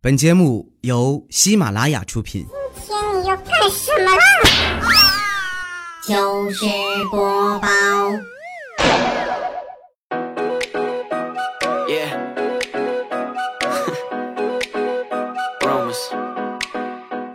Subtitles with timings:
[0.00, 2.46] 本节目由喜马拉雅出品。
[2.86, 4.22] 今天你要干什么啦？
[6.06, 6.64] 就是
[7.10, 7.68] 播报
[11.88, 12.16] ，Yeah.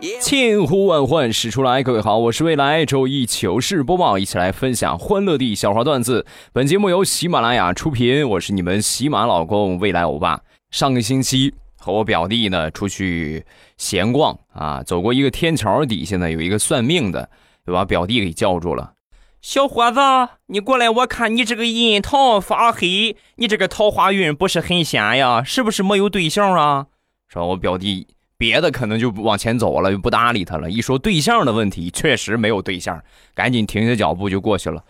[0.00, 0.18] Yeah.
[0.22, 6.24] 千呼万唤始出来，各位好，我是未来周一糗事播报，一起来分享欢乐地笑话段子。
[6.54, 10.40] 本节目由喜马拉雅出品，我是你们喜马老公未来欧巴。
[10.70, 11.52] 上个星期
[11.84, 13.44] 和我表弟呢出去
[13.76, 17.28] 闲逛啊，走过一个天桥底下呢，有一个算命的，
[17.66, 18.94] 就把表弟给叫住了。
[19.42, 20.00] 小伙子，
[20.46, 25.44] 你过来，我看你这个印堂发黑，你这个桃花运不是很闲呀？
[25.44, 26.86] 是不是没有对象啊？
[27.28, 28.06] 说我表弟
[28.38, 30.70] 别的可能就往前走了，就不搭理他了。
[30.70, 32.98] 一说对象的问题，确实没有对象，
[33.34, 34.82] 赶紧停下脚步就过去了。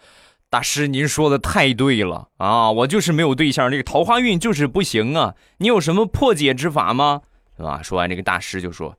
[0.55, 2.71] 大师，您说的太对了啊！
[2.71, 5.35] 我就是没有对象，这个桃花运就是不行啊！
[5.59, 7.23] 你有什么破解之法吗？
[7.57, 7.83] 是吧？
[7.83, 8.97] 说完，这个大师就说：“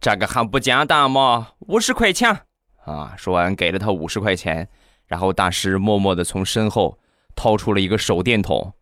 [0.00, 1.48] 这个还不简单吗？
[1.66, 2.42] 五十块钱
[2.84, 4.68] 啊！”说完，给了他五十块钱，
[5.08, 6.96] 然后大师默默的从身后
[7.34, 8.74] 掏出了一个手电筒，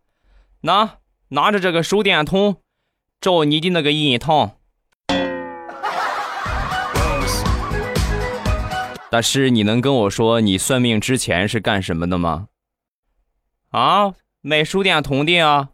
[0.61, 0.97] 拿
[1.29, 2.57] 拿着这个手电筒
[3.19, 4.57] 照你的那个印堂。
[9.13, 12.47] 大师，你能跟我说你算命之前是干什么的吗？
[13.69, 15.69] 啊，买书店童定啊。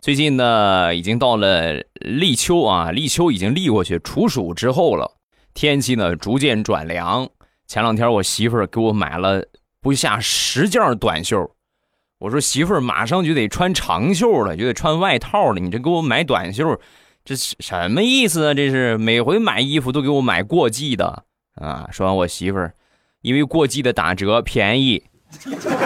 [0.00, 5.16] 最近呢，已经到了立秋啊，立秋已经立过去，处暑之后了，
[5.54, 7.28] 天气呢逐渐转凉。
[7.66, 9.44] 前两天我媳妇儿给我买了
[9.80, 11.50] 不下十件短袖。
[12.22, 16.78] 我说媳妇儿马上就得穿长袖了，就得穿外套了，你这给我买短袖，
[17.24, 18.54] 这什么意思啊？
[18.54, 21.24] 这是每回买衣服都给我买过季的
[21.56, 21.88] 啊！
[21.90, 22.74] 说完我媳妇儿，
[23.22, 25.02] 因为过季的打折便宜。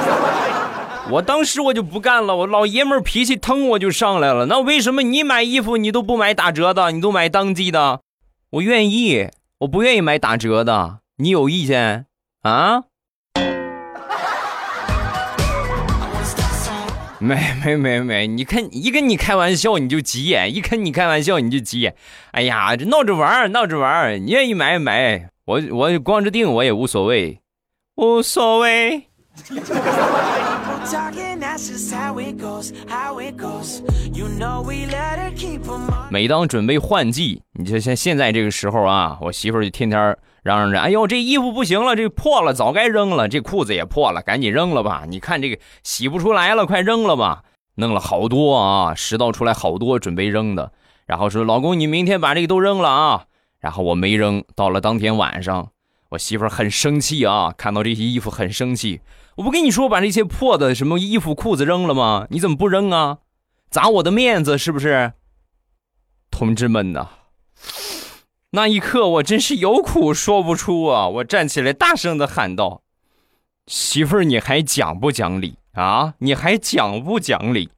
[1.08, 4.44] 我当时我就不干了，我老爷们儿脾气腾我就上来了。
[4.44, 8.02] 那为什么你买衣服你都不买打折的，你都买当季的？
[8.50, 9.30] 我愿意，
[9.60, 10.98] 我不愿意买打折的。
[11.16, 12.04] 你有意见
[12.42, 12.82] 啊？
[17.20, 21.94] 没没没没，你看一跟你开玩笑你就急眼，一跟你开玩笑你就急眼。
[22.32, 27.40] 哎呀，这闹着玩儿闹着玩儿，你愿意买买，我我光着腚我也无所谓，
[27.96, 29.04] 无所谓。
[36.10, 40.16] 每当准备换季，你就像现在这个时候啊，我媳妇儿就天天
[40.46, 45.02] 嚷嚷着：“哎呦，这衣服不行了，这破了，早该扔了；这裤子也破了，赶紧扔了吧！
[45.08, 47.42] 你看这个洗不出来了，快扔了吧！”
[47.74, 50.70] 弄了好多啊，拾到出来好多准备扔的，
[51.04, 53.24] 然后说：“老公，你明天把这个都扔了啊。”
[53.58, 55.70] 然后我没扔，到了当天晚上，
[56.10, 59.00] 我媳妇很生气啊，看到这些衣服很生气。
[59.34, 62.28] 我不跟你说把这些破的什么衣服裤子扔了吗？
[62.30, 63.18] 你怎么不扔啊？
[63.68, 65.12] 砸我的面子是不是？
[66.30, 67.08] 同志们呐，
[68.56, 71.06] 那一刻我真是有苦说不出啊！
[71.08, 72.80] 我站起来大声的喊道
[73.68, 76.14] ：“媳妇儿，你还讲不讲理啊？
[76.20, 77.68] 你还讲不讲理？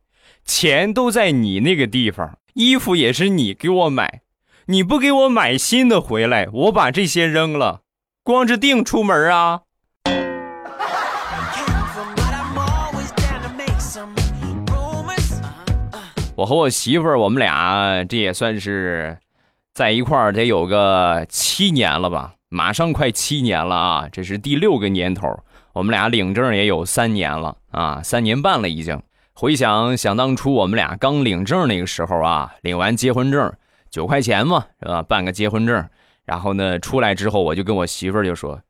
[0.44, 4.20] 钱都在你那个地方，衣服也是你给我买，
[4.66, 7.80] 你不给我买新的回来，我把这些扔了，
[8.22, 9.62] 光着腚出门啊！”
[16.36, 19.18] 我和我媳妇儿，我们俩这也算是
[19.78, 24.08] 在一块儿得有个七年了吧，马上快七年了啊！
[24.10, 25.32] 这是第六个年头，
[25.72, 29.00] 我们俩领证也有三年了啊，三年半了已经。
[29.34, 33.52] 回想想当初我们俩刚领证那个时候啊，领完结婚证
[33.88, 35.00] 九块钱嘛，是吧？
[35.04, 35.88] 办个结婚证，
[36.24, 38.60] 然后呢出来之后，我就跟我媳妇儿就说，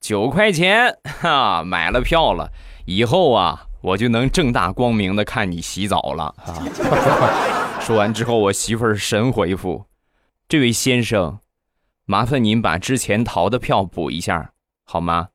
[0.00, 2.50] 九块钱哈，买了票了，
[2.86, 6.58] 以后啊我就能正大光明的看你洗澡了啊。
[7.80, 9.84] 说完之后，我媳妇儿神回复
[10.48, 11.40] ：“这位先生
[12.04, 14.52] 麻烦您把之前淘的票补一下
[14.84, 15.30] 好吗？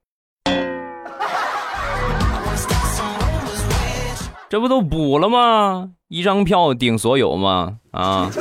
[4.49, 5.91] 这不都补了吗？
[6.07, 7.79] 一张票顶所有吗？
[7.91, 8.31] 啊。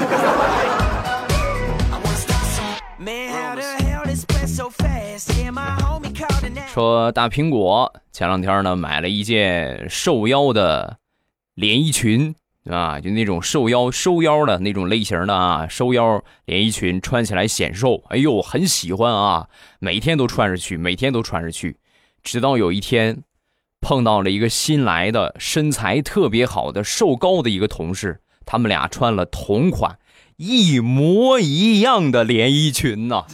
[6.69, 10.99] 说大苹果前两天呢买了一件瘦腰的
[11.55, 12.37] 连衣裙。
[12.68, 19.48] 啊，就那种瘦腰收腰的那种类型的啊，收腰连衣裙穿起来显瘦，哎呦，很喜欢啊，
[19.78, 21.78] 每天都穿着去，每天都穿着去，
[22.22, 23.22] 直到有一天
[23.80, 29.98] 碰到了一个新来的身材特别好的瘦高的一个同事，他们俩穿了同款
[30.36, 33.24] 一模一样的连衣裙呐、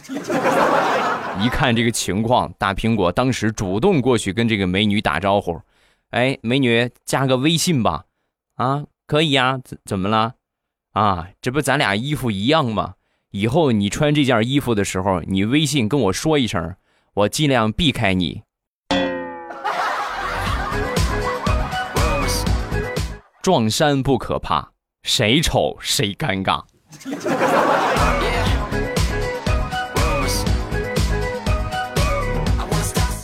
[1.43, 5.61] 一看这个情况，大苹果当时主动过去跟这个美女打招呼
[6.11, 8.05] ：“哎，美女，加个微信吧。”
[8.55, 10.33] 啊，可以呀，怎怎么了？
[10.91, 12.95] 啊，这不咱俩衣服一样吗？
[13.31, 16.75] 以后你穿这件衣服的时候，你微信跟我说一声，
[17.13, 18.41] 我尽量避开你。
[23.41, 24.73] 撞衫不可怕，
[25.03, 26.65] 谁丑谁尴尬。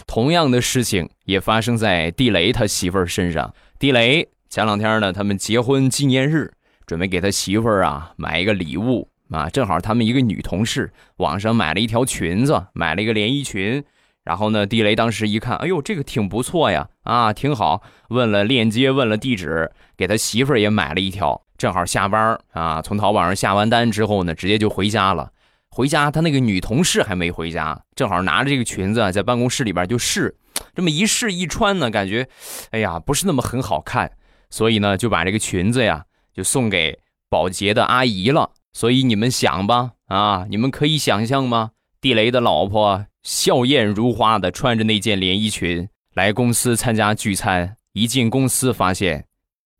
[0.07, 3.53] 同样的事情也发生在地雷他媳妇儿身上。
[3.77, 6.53] 地雷前两天呢，他们结婚纪念日，
[6.85, 9.49] 准备给他媳妇儿啊买一个礼物啊。
[9.49, 13.83] 正好他们一个女同事网上买了一条裙子，买了一个连衣裙。
[14.23, 17.81] 然后呢，地雷当时一看，哎呦，这个挺不错呀，啊，挺好。
[18.09, 21.41] 问了链接，问了地址，给他媳妇儿也买了一条。
[21.57, 25.31] 正好下班啊，从淘宝上下完单之后呢，直接就回家了。
[25.69, 30.35] 回家，他那个女同事还没回家，正好拿着这个裙子在办公室里边就试，
[30.75, 32.29] 这么一试一穿呢，感觉，
[32.69, 34.11] 哎呀，不是那么很好看，
[34.53, 38.51] 所以呢就把这个裙子呀就送给保洁的阿姨了。
[38.71, 41.71] 所以你们想吧，啊，你们可以想象吗？
[41.99, 49.25] 地雷的老婆笑靥如花的穿着那件连衣裙来公司参加聚餐，一进公司发现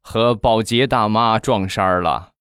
[0.01, 2.31] 和保洁大妈撞衫了。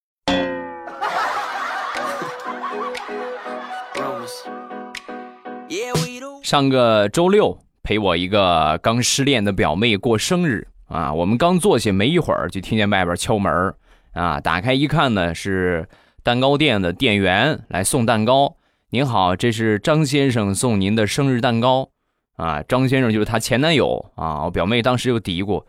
[6.42, 13.74] 上个周六陪我一个刚失恋的表妹过生日啊，我们刚坐下没一会儿，就听见外边敲门
[14.12, 15.88] 啊，打开一看呢，是
[16.22, 18.56] 蛋糕店的店员来送蛋糕。
[18.90, 21.88] 您好，这是张先生送您的生日蛋糕
[22.36, 22.62] 啊。
[22.62, 24.44] 张先生就是她前男友啊。
[24.44, 25.64] 我表妹当时就嘀咕：“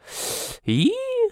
[0.68, 0.90] 咦，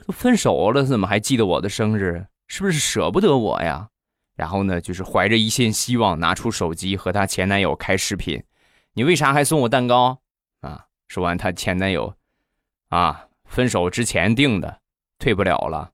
[0.07, 2.27] 分手了，怎么还记得我的生日？
[2.47, 3.89] 是不是舍不得我呀？”
[4.37, 8.41] 然后呢，就是怀着一线希望，拿出手机和她前男友开视频。
[8.93, 10.19] 你为啥还送我蛋糕
[10.61, 10.85] 啊？
[11.09, 12.13] 说完，她前男友，
[12.87, 14.77] 啊，分手之前定的，
[15.19, 15.89] 退不了了。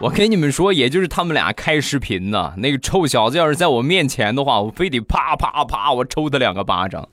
[0.00, 2.52] 我跟你们说，也就是他们俩开视频呢。
[2.56, 7.08] 那个臭小子要是在我面前的话，我非得啪啪啪，我抽他两个巴掌。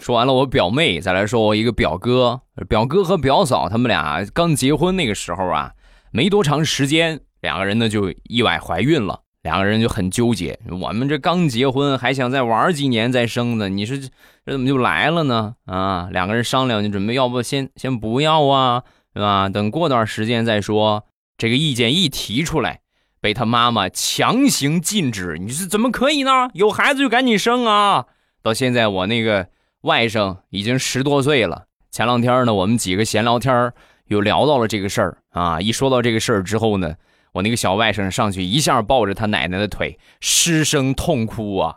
[0.00, 2.40] 说完了我表妹，再来说我一个表哥。
[2.66, 5.72] 表哥和表嫂他们俩刚结婚那个时候啊，
[6.12, 9.20] 没多长时间，两个人呢就意外怀孕了。
[9.42, 13.68] 两个人就很纠结，我们这刚结婚，还想再玩几年再生呢。
[13.68, 15.54] 你说这怎么就来了呢？
[15.66, 18.82] 啊，两个人商量，就准备要不先先不要啊，
[19.14, 19.48] 对吧？
[19.48, 21.04] 等过段时间再说。
[21.38, 22.80] 这个意见一提出来，
[23.20, 25.38] 被他妈妈强行禁止。
[25.38, 26.50] 你说怎么可以呢？
[26.54, 28.06] 有孩子就赶紧生啊！
[28.42, 29.48] 到现在我那个。
[29.84, 31.64] 外甥已经十多岁了。
[31.90, 33.72] 前两天呢，我们几个闲聊天
[34.08, 35.58] 又聊到了这个事儿啊。
[35.58, 36.96] 一说到这个事儿之后呢，
[37.32, 41.76] 我那个小外甥上去一下抱着他奶奶的腿，失声痛哭啊！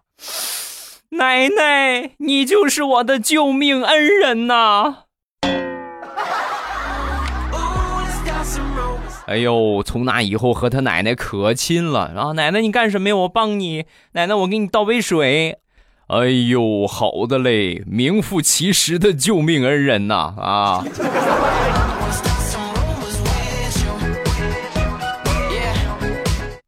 [1.12, 5.04] 奶奶，你就是我的救命恩人呐！
[9.28, 12.32] 哎呦，从那以后和他奶奶可亲了啊！
[12.34, 13.16] 奶奶，你干什么呀？
[13.16, 13.86] 我帮你。
[14.14, 15.60] 奶奶，我给你倒杯水。
[16.08, 20.34] 哎呦，好的嘞，名副其实的救命恩人呐！
[20.38, 20.86] 啊，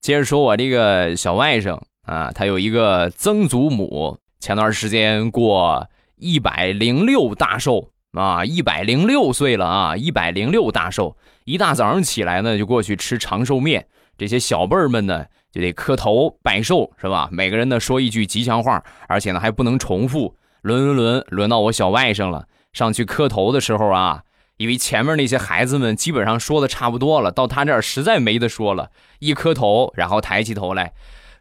[0.05, 15.25] 接着说，我这个小外甥啊，他有一个曾祖母，前段时间过一百零六大寿啊，一百零六岁了啊，一百零六大寿，一大早上起来呢，就过去吃长寿面，这些小辈儿们呢。
[15.51, 17.27] 就得磕头拜寿是吧？
[17.31, 20.35] 每个人呢说一句吉祥话，而且呢还不能重复。
[20.61, 24.21] 轮轮轮，轮到我小外甥了，上去磕头的时候啊，
[24.57, 28.89] 因为前面那些孩子们基本上说的差不多了，到他这儿实在没得说了。
[29.19, 30.93] 一磕头，然后抬起头来，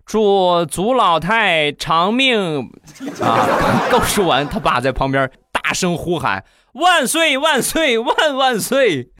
[0.04, 2.70] 祝祖老太长命
[3.22, 3.88] 啊！
[3.90, 6.44] 刚说完，他爸在旁边大声呼喊
[6.74, 9.10] ：“万岁万岁万万岁！”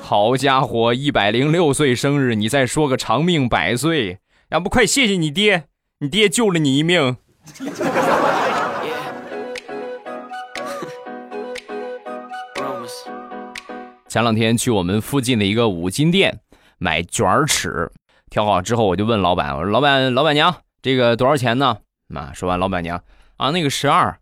[0.00, 5.64] 好家伙，一百零六岁生日，你再说个长命百岁，要不快谢谢你爹，
[5.98, 7.16] 你爹救了你一命。
[14.08, 16.40] 前两天去我们附近的一个五金店
[16.78, 17.90] 买卷尺，
[18.30, 21.78] 挑好之后我就问老板，我说老板老板娘，这个多少钱呢？
[22.14, 23.02] 啊，说完老板娘
[23.36, 24.18] 啊，那个十二。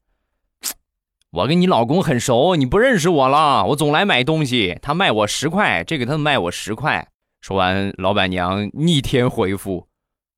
[1.31, 3.67] 我跟你老公很熟，你不认识我了。
[3.67, 7.09] 我总来买东西，他卖我十块，这个他卖我十块。
[7.41, 9.89] 说完，老板娘逆天回复：“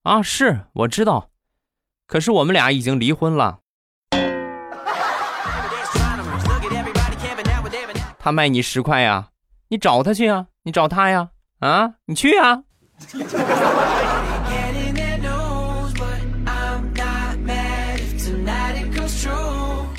[0.03, 1.29] 啊，是我知道，
[2.07, 3.59] 可是我们俩已经离婚了。”
[8.19, 9.29] 他卖你十块呀，
[9.69, 12.63] 你找他去啊，你找他呀，啊，你去啊。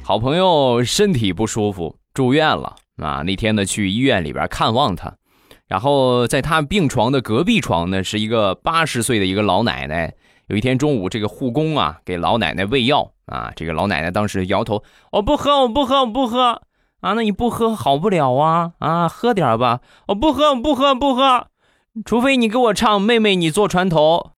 [0.04, 3.24] 好朋友身体不舒服，住院了啊。
[3.24, 5.16] 那天呢，去医院里边看望他，
[5.68, 10.14] 然后在他病床的隔壁床呢，是一个八十岁的一个老奶奶。
[10.48, 14.82] 有一天中午，这个护工啊给老奶奶喂药啊，这个老奶奶当时摇头，
[15.12, 16.62] 我不喝，我不喝，我不喝
[17.02, 17.14] 啊。
[17.14, 19.82] 那你不喝好不了啊啊，喝点吧。
[20.08, 21.48] 我不喝，我不喝，不喝，
[22.06, 24.32] 除非你给我唱《妹妹你坐船头》。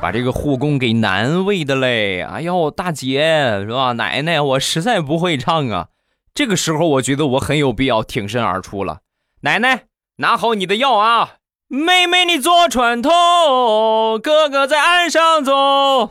[0.00, 2.20] 把这个护工给难为的嘞！
[2.20, 3.22] 哎呦，大姐
[3.62, 3.92] 是吧？
[3.92, 5.86] 奶奶，我实在不会唱啊。
[6.34, 8.98] 这个时候，我觉得我很有必要挺身而出了。
[9.40, 9.84] 奶奶，
[10.16, 11.36] 拿好你的药啊！
[11.68, 16.10] 妹妹你坐船头，哥哥在岸上走。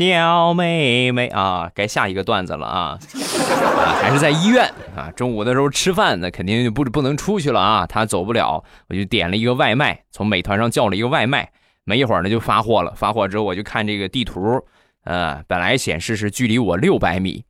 [0.00, 2.98] 小妹妹啊，该下一个段子了啊！
[3.76, 4.64] 啊，还是在医院
[4.96, 5.12] 啊。
[5.14, 7.86] 中午的时候吃饭，那肯定就不不能出去了啊。
[7.86, 11.52] 他走不了，我就点了一个外卖，从美团上叫了一个外卖。
[11.84, 12.94] 没一会儿呢，就发货了。
[12.96, 14.64] 发货之后，我就看这个地图，
[15.04, 17.44] 呃，本来显示是距离我六百米，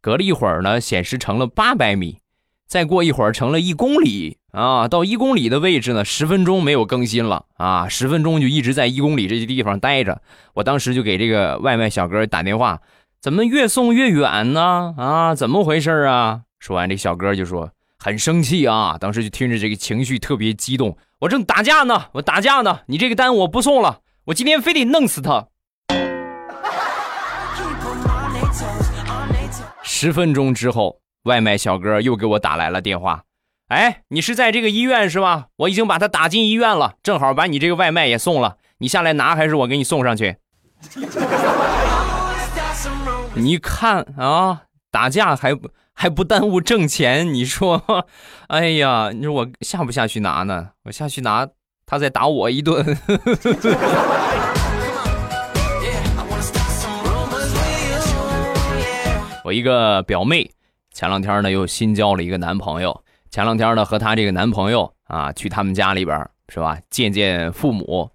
[0.00, 2.20] 隔了一会儿呢，显示成了八百米，
[2.68, 4.88] 再过一会儿成了一公里啊。
[4.88, 10.20] 到一公里的位置呢，十分钟没有更新了啊，十分钟就一直在一公里这些地方待着。
[10.54, 12.80] 我当时就给这个外卖小哥打电话，
[13.20, 14.94] 怎么越送越远呢？
[14.96, 16.40] 啊，怎么回事啊？
[16.58, 25.48] 说完，这小哥就说很生气啊，当时就听着这个情绪特别激动，我正打架呢，我打架呢，你这个单我不送了，我今天非得弄死他。
[29.82, 33.22] 十分钟之后，外卖小哥又给我打来了电话，
[33.68, 35.46] 哎，你是在这个医院是吧？
[35.56, 40.36] 我已经把他打进医院了，正好把你这个外卖也送了，你下来拿还是我给你送上去？
[43.34, 48.06] 你看啊，打架还不还不耽误挣钱，你说，
[48.46, 50.68] 哎呀，你说我下不下去拿呢？
[50.84, 51.48] 我下去拿，
[51.86, 52.84] 他再打我一顿。
[59.42, 60.48] 我一个表妹，
[60.92, 63.02] 前两天呢又新交了一个男朋友。
[63.36, 68.08] 前两天呢和她这个男朋友啊去他们家里边是吧见见父母，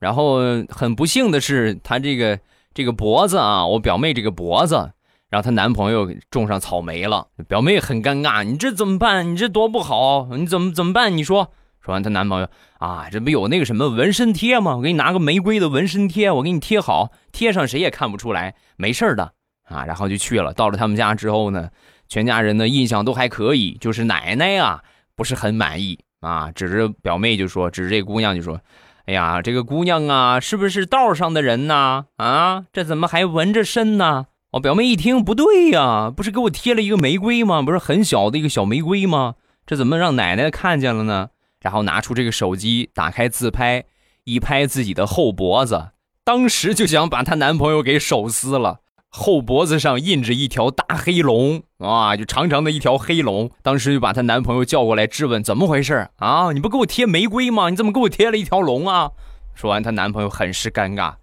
[0.00, 0.38] 然后
[0.68, 2.36] 很不幸的是她这个
[2.74, 4.90] 这个脖子啊，我表妹这个脖子
[5.30, 9.30] 让她男朋友种上草莓了，表妹很尴尬，你这怎么办？
[9.30, 11.16] 你这多不好，你怎么怎么办？
[11.16, 11.52] 你说。
[11.80, 12.48] 说完，她男朋友
[12.80, 14.74] 啊，这不有那个什么纹身贴吗？
[14.74, 19.34] 我给你拿个玫瑰的纹身贴，我给你贴好，贴上谁也看不出来，没事的。
[19.68, 20.52] 啊，然后就去了。
[20.52, 21.70] 到了他们家之后呢，
[22.08, 24.82] 全家人的印象都还可以，就是奶奶啊
[25.16, 28.60] 不是很满意啊，指着表妹就说，指着这姑娘就说
[29.06, 32.06] ：“哎呀，这个姑娘啊，是不是道上的人呐？
[32.16, 37.60] 啊，这怎么还纹着身呢？”我表妹一听不对呀，不是给我贴了一个玫瑰吗？
[37.60, 39.34] 不是很小的一个小玫瑰吗？
[39.66, 41.30] 这怎么让奶奶看见了呢？
[41.60, 43.84] 然后拿出这个手机，打开自拍，
[44.24, 45.88] 一拍自己的后脖子，
[46.22, 48.80] 当时就想把她男朋友给手撕了。
[49.16, 53.48] 后脖子上印着一条大黑龙啊，就长长的一条黑龙。
[53.62, 56.50] 当时就把她男朋友叫过来质问怎么回事啊？
[56.50, 57.70] 你不给我贴玫瑰吗？
[57.70, 59.12] 你怎么给我贴了一条龙啊？
[59.54, 61.14] 说完，她男朋友很是尴尬。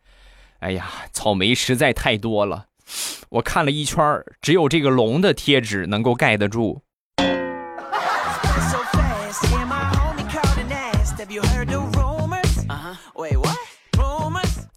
[0.60, 2.67] 哎呀，草莓实在太多了，
[3.27, 4.01] 我看了一圈，
[4.41, 6.81] 只有这个龙的贴纸能够盖得住。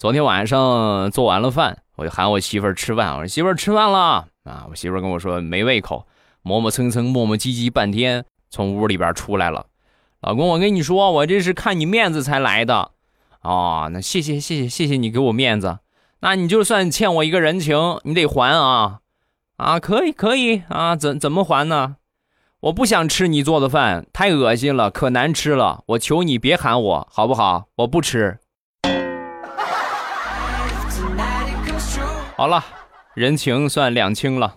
[0.05, 3.15] 昨天晚上做完了饭，我就喊我媳妇儿吃饭。
[3.15, 4.67] 我说媳妇儿吃饭了啊！
[4.69, 6.07] 我媳妇儿跟我说没胃口，
[6.43, 9.65] 磨磨蹭蹭、磨磨唧唧半天，从屋里边出来了。
[10.21, 12.91] 老公，我跟你说，我这是看你面子才来的。
[13.41, 15.79] 哦，那谢谢谢谢谢谢你给我面子，
[16.21, 18.99] 那你就算欠我一个人情，你得还啊！
[19.57, 21.97] 啊，可以可以啊，怎怎么还呢？
[22.61, 25.83] 我不想吃你做的饭，太恶心了，可难吃了。
[25.87, 27.69] 我求你别喊我，好不好？
[27.77, 28.41] 我不吃。
[32.37, 32.64] 好了，
[33.14, 34.57] 人情算两清了。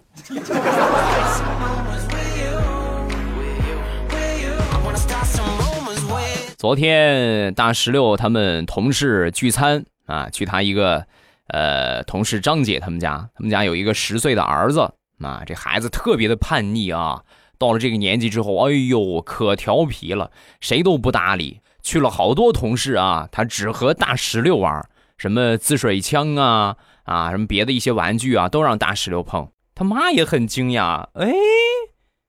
[6.57, 11.05] 昨天大石榴他们同事聚餐啊，去他一个
[11.49, 14.91] 呃同事张姐他们家，他们家有一个十岁的儿子
[15.21, 17.21] 啊，这孩子特别的叛逆啊，
[17.59, 21.61] 到了这个年纪之后，哎呦可调皮了，谁都不搭理。
[21.83, 24.83] 去了好多同事啊，他只和大石榴玩，
[25.15, 26.75] 什么滋水枪啊
[27.07, 29.49] 啊，什么别的一些玩具啊，都让大石榴碰。
[29.73, 31.31] 他妈也很惊讶，哎，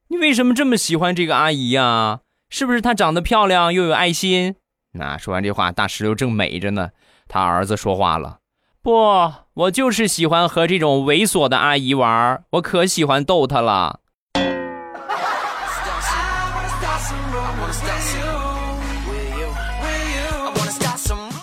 [0.09, 4.55] 你为什么这么喜欢这个阿姨呀、是不是她长得漂亮又有爱心
[4.93, 6.91] 那说完这话，大石榴正美着呢，
[7.27, 8.39] 他儿子说话了
[8.81, 14.01] ：“不，我就是喜欢和这种猥琐的阿姨玩，我可喜欢逗她了。”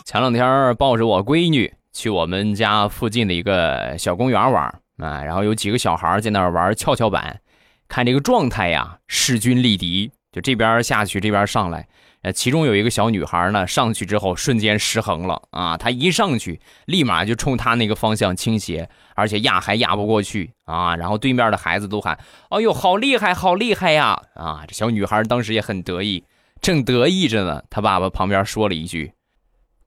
[0.05, 4.65] 前两天抱着我闺女去我们家附近的一个小公园玩
[4.97, 7.39] 啊，然后有几个小孩在那玩跷跷板，
[7.87, 11.87] 看这个状态呀，势均力敌，就这边下去，这边上来。
[12.21, 20.97] 呃，其中有一个小女孩呢，上去之后瞬间失衡了啊，她一上去立马就冲她那个方向倾斜，而且压还压不过去啊。
[20.97, 26.25] 然后对面的孩子都喊：“哎呦，好厉害，好厉害呀！”啊，这小女孩当时也很得意，
[26.59, 29.13] 正得意着呢，她爸爸旁边说了一句。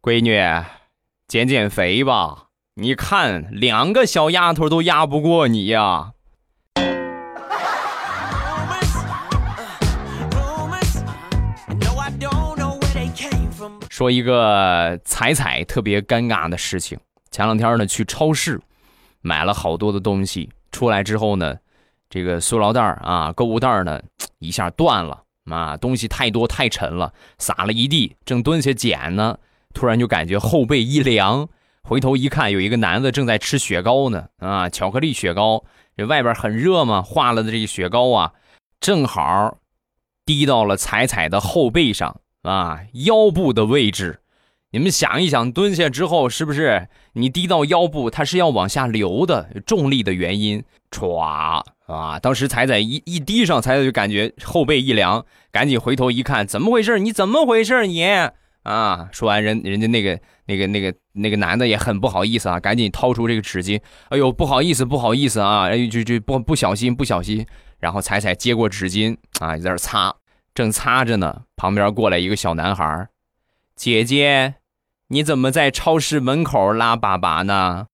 [0.01, 0.39] 闺女，
[1.29, 2.47] 减减肥吧！
[2.77, 6.13] 你看，两个小丫头都压不过你呀。
[13.91, 16.99] 说一个彩彩特别尴尬的事情。
[17.31, 18.59] 前两天呢，去超市
[19.21, 21.57] 买了好多的东西，出来之后呢，
[22.09, 24.01] 这个塑料袋啊，购物袋呢，
[24.39, 29.39] 一下断了啊，东西太多太沉了，撒了一地，正蹲下捡呢。
[29.75, 31.49] 突然就感觉后背一凉，
[31.83, 34.27] 回头一看，有一个男的正在吃雪糕呢。
[34.39, 35.65] 啊，巧克力雪糕，
[35.97, 38.33] 这外边很热嘛，化了的这个雪糕啊，
[38.81, 39.59] 正好
[40.25, 44.21] 滴到了彩彩的后背上啊，腰部的位置。
[44.71, 50.63] 你们想一想，蹲下之后是不是你滴到腰部，它是要往下流的，重力的原因。
[50.91, 52.19] 歘啊！
[52.21, 56.99] 当时彩彩一一滴上，彩彩就感觉后背一凉，赶紧回头一看，怎么回事？
[56.99, 57.87] 你怎么回事？
[57.87, 58.05] 你？
[58.69, 59.09] 啊！
[59.11, 63.81] 说完，人人家那个那个那个那个男的也很不好意思啊，赶紧掏出这个纸巾。
[64.11, 65.69] 哎呦，不好意思，不好意思啊！
[65.69, 67.47] 哎，就就不不小心，不小心。
[67.79, 70.15] 然后彩彩接过纸巾啊，在那擦，
[70.55, 71.43] 正擦着呢。
[71.57, 73.09] 旁边过来一个小男孩，
[73.75, 74.57] 姐姐，
[75.09, 77.87] 你怎么在超市门口拉粑粑呢？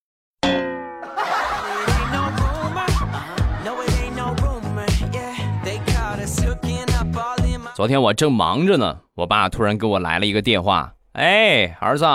[7.75, 10.95] 昨天我正忙着呢，我爸突然给我来了一个电话。
[11.15, 12.07] 哎，儿子，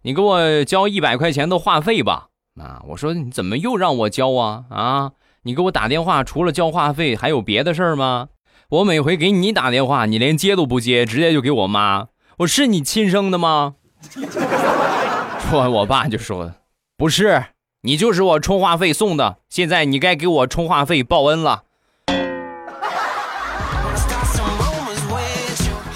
[0.00, 2.28] 你给我交一百块钱的话费吧。
[2.58, 4.64] 啊，我说你怎么又让我交啊？
[4.70, 8.28] 啊，你给我打电话除了交话费还有别的事儿吗？
[8.70, 12.06] 我每回给你打电话，你连接都不接，直接就给我妈。
[12.38, 13.74] 我是你亲生的吗？
[15.50, 16.52] 说，我爸就说
[16.96, 17.44] ：“不是，
[17.82, 19.36] 你就是我充话费送的。
[19.50, 21.64] 现在你该给我充话费报恩了。”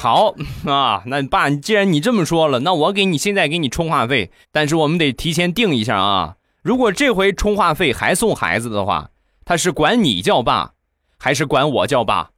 [0.00, 0.34] 好
[0.64, 6.36] 啊，那爸，既然你这么说了，那我给你现在给你充话费，但是我们得提前定一下啊。
[6.62, 9.10] 如果这回充话费还送孩子的话，
[9.44, 10.72] 他是管你叫爸，
[11.18, 12.30] 还是管我叫爸？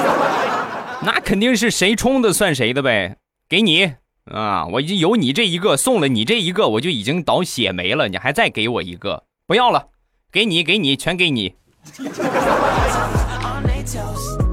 [1.00, 3.16] 那肯定是谁充的算谁的呗。
[3.48, 3.94] 给你
[4.30, 9.86] 啊，我已经有你这一个，送了你这一个，我就已经倒血霉了，你还再给我一个，不要了，
[10.30, 11.54] 给你，给你，全给你。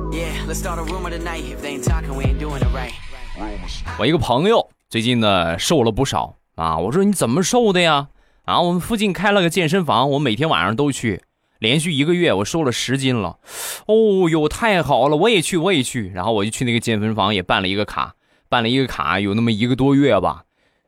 [3.97, 8.09] 我一个朋友最近呢瘦了不少啊，我说你怎么瘦的呀？
[8.45, 11.23] 啊，我们附近开了个健身房，我每天晚上都去，
[11.57, 13.39] 连续一个月我瘦了十斤了。
[13.87, 16.11] 哦哟，太好了，我也去，我也去。
[16.13, 18.13] 然后我就去那个健身房也办了一个卡，
[18.47, 20.43] 办了一个卡有那么一个多月吧，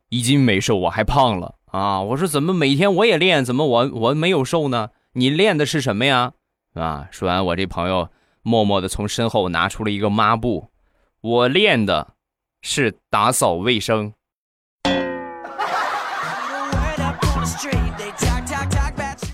[0.09, 1.99] 一斤没瘦，我还胖了啊！
[2.01, 4.89] 我说怎么每天我也练，怎么我我没有瘦呢？
[5.13, 6.33] 你练的是什么呀？
[6.75, 8.09] 啊，说完我这朋友。
[8.47, 10.69] 默默地从身后拿出了一个抹布，
[11.19, 12.13] 我练的
[12.61, 14.13] 是打扫卫生。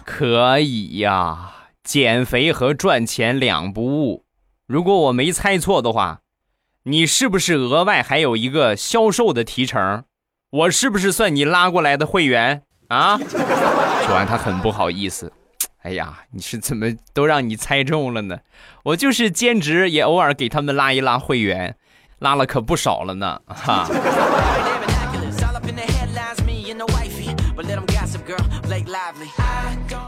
[0.06, 1.52] 可以呀，
[1.84, 4.24] 减肥和赚钱两不误。
[4.66, 6.22] 如果我没猜错的话，
[6.84, 10.06] 你是不是额外还有一个销售的提成？
[10.52, 13.18] 我是不是算你拉过来的会员啊？
[13.18, 15.34] 说完，他很不好意思。
[15.84, 18.38] 哎呀，你是怎么都让你猜中了呢？
[18.84, 21.76] 我就是兼职，也偶尔给他们拉一拉会员，
[22.20, 23.42] 拉了可不少了呢。
[23.48, 23.90] 哈。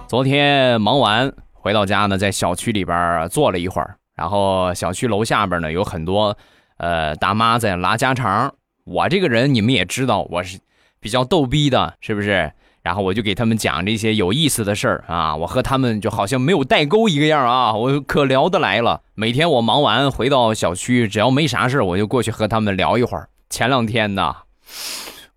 [0.08, 6.38] 昨天忙完回到家呢，在小区里边坐了一会儿，然后小区楼下边呢有很多
[6.78, 8.54] 呃大妈在拉家常。
[8.86, 10.60] 我这个人你们也知道，我是
[11.00, 12.52] 比较逗逼的，是不是？
[12.84, 19.02] 然后我就给他们讲这些有意思的事儿啊，我和他们就好像没有代沟一个样啊，我可聊得来了。
[19.16, 23.30] 每天我忙完回到小区，只要没啥事我就过去和他们聊一会儿。
[23.50, 24.36] 前两天呢，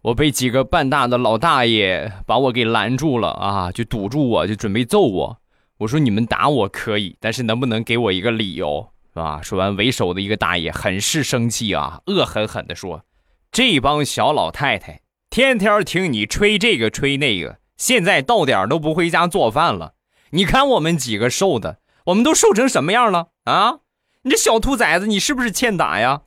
[0.03, 5.39] 我被几个半大的老大爷把我给拦住了啊，就堵住我，就准备揍我。
[5.79, 9.41] 我说你们打我可以，但是能不能给我一个理由，是吧？
[9.41, 13.03] 说完，为首的一个大爷很是生气啊，恶狠狠地说
[13.53, 15.01] ：“这帮小老太太
[15.37, 19.92] 天天听你吹这个吹那个，现在到点都不回家做饭了。
[20.31, 23.81] 你看我们几个瘦的，我们都瘦成什么样了啊？
[24.22, 26.22] 你这小兔崽子，你是不是欠打呀？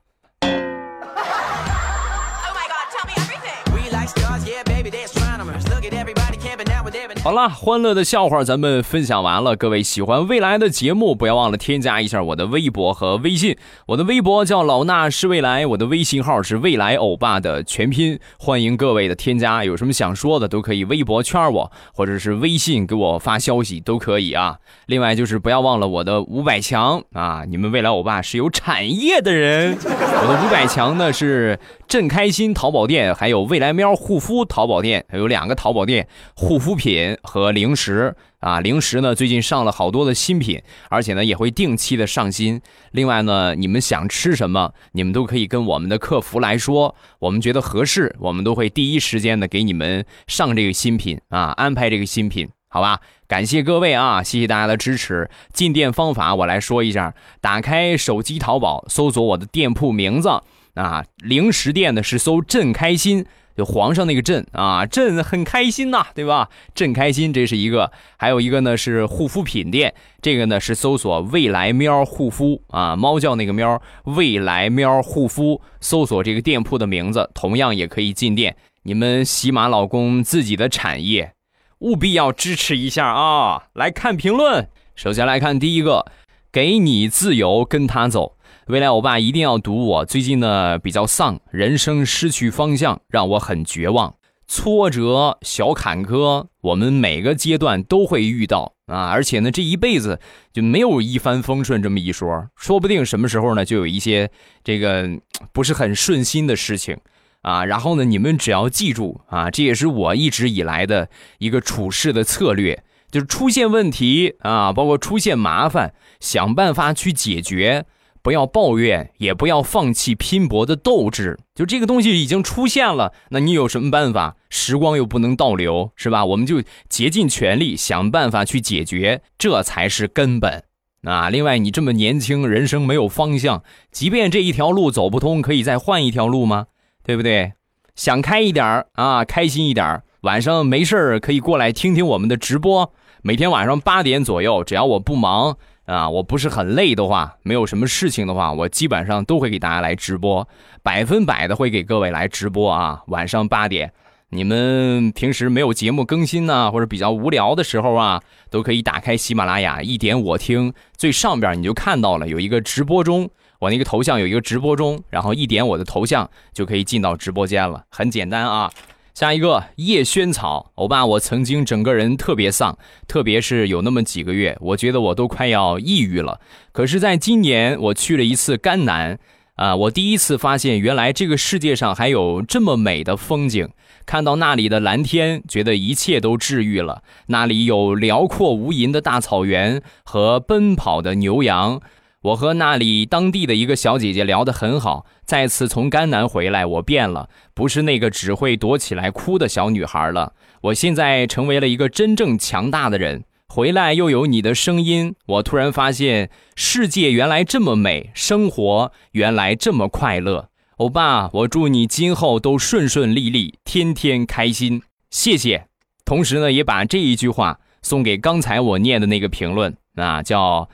[7.21, 9.53] 好了，欢乐的笑话咱们分享完了。
[9.53, 13.57] 各位喜欢未来的节目，不要忘了添加一下我的微博和微信。
[13.87, 18.17] 我的微博叫老衲是未来，我的微信号是未来欧巴的全拼。
[18.39, 24.57] 欢迎各位的添加，有什么想说的都可以微博圈我，或者是微信给我发消息都可以啊。
[24.85, 29.77] 另外就是不要忘了我的五百强啊，你们未来欧巴是有产业的人。
[29.83, 37.08] 我的五百强呢是朕开心淘宝店，还有未来喵护肤淘宝店，还有两个淘宝店，护肤品。
[37.23, 42.61] 和零食啊，零食呢最近上了好多的新品，而且呢也会定期的上新。
[42.91, 52.99] 另外呢，你们想吃什么，你们都可以跟我们的客服来说，我们觉得合适，我们都会第一时间的给你们上这个新品啊，安排这个新品，好吧？
[53.27, 55.29] 感谢各位啊，谢谢大家的支持。
[55.53, 60.29] 进店方法我来说一下，打开手机淘宝，搜索我的店铺名字
[60.73, 63.25] 啊，零食店呢是搜“朕开心”。
[63.59, 66.47] 就皇上那个朕啊，朕很开心呐，对吧？
[66.73, 78.55] 朕开心，这是一个；还有一个呢是护肤品店，这个呢是搜索“未来喵护肤”啊，猫叫那个喵，未来喵护肤，搜索这个店铺的名字，同样也可以进店。
[78.83, 81.33] 你们喜马老公自己的产业，
[81.79, 83.63] 务必要支持一下啊！
[83.73, 86.05] 来看评论，首先来看第一个，
[86.49, 88.37] 给你自由，跟他走。
[88.69, 90.05] 未来我爸一定要读我。
[90.05, 94.13] 最近呢比较丧，人生失去方向，让我很绝望。
[94.45, 99.09] 挫折、小坎坷，我们每个阶段都会遇到啊。
[99.09, 100.19] 而且呢，这一辈子
[100.53, 104.29] 就没有一帆风顺这么一说，说不定什么时候呢就有一些
[104.63, 105.09] 这个
[105.51, 106.95] 不是很顺心的事情
[107.41, 107.65] 啊。
[107.65, 117.87] 然后呢，你们只要记住啊，这也是我一直以来的一个处事的策略，就是出现问题啊，包括出现麻烦，想办法去解决。
[118.21, 121.37] 不要抱怨，也不要放弃拼搏的斗志。
[121.55, 124.35] 就这个东西已经出现了，那你有什么办法？
[124.49, 126.25] 时光又不能倒流，是吧？
[126.25, 130.63] 我们就竭尽全力想办法去解决，这才是根本。
[131.03, 136.67] 啊，另外，你这么年轻，人生没有方向，即便这一条路走不通，可以再换一条路吗？
[137.03, 137.53] 对不对？
[137.95, 142.93] 想开一点啊，开心一点晚上没事可以过来听听我们的直播。
[143.21, 145.57] 每天晚上八点左右，只要我不忙。
[145.89, 150.47] 啊，我不是很累的话，没有什么事情的话，我基本上都会给大家来直播，
[150.83, 153.01] 百分百的会给各位来直播啊。
[153.07, 153.91] 晚上八点，
[154.29, 158.21] 你们平时没有节目更新呢，或者比较无聊的时候啊，
[158.51, 168.71] 都可以打开喜马拉雅，一点我听，最上边你就看到了有一个直播中，我那个头像有一个直播中，然后一点我的头像就可以进到直播间了，很简单啊。
[169.19, 176.39] 下一个叶萱草，欧巴，我曾经整个人特别丧，特别是有那么几个月，我觉得我都快要抑郁了。
[176.71, 179.19] 可是，在今年我去了一次甘南，
[179.55, 183.67] 啊，我第一次发现原来这个世界上还有这么美的风景。
[184.05, 187.03] 看到那里的蓝天，觉得一切都治愈了。
[187.25, 191.81] 那里有辽阔无垠的大草原和奔跑的牛羊。
[192.21, 195.05] 我和那里当地的一个小姐姐聊得很好。
[195.23, 200.33] 再次从甘南回来，我变了，不是那个只会躲起来哭的小女孩了。
[200.63, 203.23] 我现在成为了一个真正强大的人。
[203.47, 210.49] 回来又有你的声音，我突然发现世界原来这么美，生活原来这么快乐。
[210.77, 214.81] 欧巴，我祝你今后都顺顺利利，天天开心。
[215.09, 215.67] 谢谢。
[216.03, 220.69] 同时呢，也把这一句话送给刚才我念的那个评论啊，叫。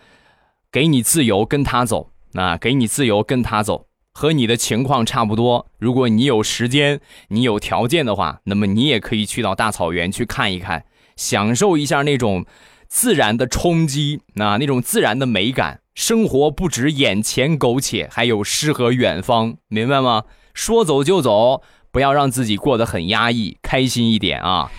[0.76, 2.12] 给你自由，跟他走。
[2.34, 5.68] 啊，给你自由，跟他走，和你的情况差不多。
[5.80, 10.84] 如果你有时间，你有条件的话，那么你也可以去到大草原去看一看，
[11.16, 12.46] 享受一下那种
[12.90, 15.80] 自然的冲击，啊，那种自然的美感。
[15.94, 20.24] 生活不止眼前苟且，还有诗和远方，明白吗？
[20.54, 24.70] 说走就走，不要让自己过得很压抑，开心一点啊。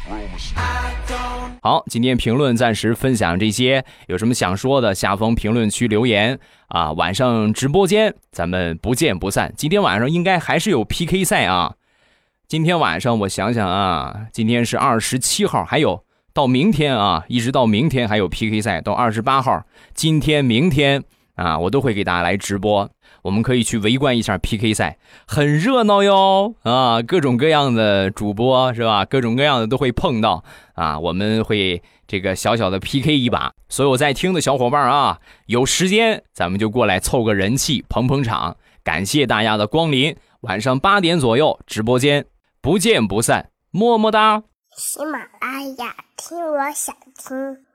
[1.62, 6.92] 好，今天评论暂时分享这些，有什么想说的，下方评论区留言啊。
[6.92, 9.52] 晚上直播间咱们不见不散。
[9.56, 11.74] 今天晚上应该还是有 PK 赛啊。
[12.46, 21.02] 今天晚上我想想啊，今天是二十七号，还有到明天啊，一直到明天还有 PK 赛，到二十八号，今天、明天
[21.34, 22.88] 啊，我都会给大家来直播。
[23.26, 27.02] 我们可以去围观一下 PK 赛，很热闹哟啊！
[27.02, 29.04] 各种各样的主播是吧？
[29.04, 30.96] 各种各样的都会碰到啊！
[30.96, 33.52] 我们会这个小小的 PK 一把。
[33.68, 38.56] 所有在听的小伙伴啊，有时间咱们就过来凑个人气，捧捧场。
[38.84, 40.16] 感谢大家的光临。
[40.42, 42.26] 晚上八点左右直播间，
[42.60, 44.44] 不见不散，么么哒。
[44.76, 47.65] 喜马拉雅，听我想听。